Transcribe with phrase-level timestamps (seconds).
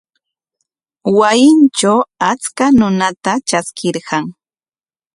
[1.19, 1.99] Wasintraw
[2.29, 4.23] achka runata traskirqan.